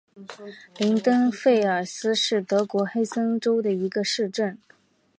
[0.79, 4.57] 林登费尔斯是德国黑森州的一个市镇。